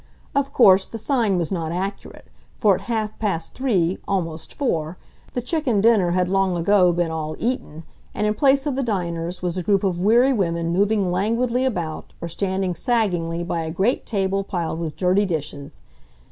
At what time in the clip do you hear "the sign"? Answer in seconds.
0.87-1.37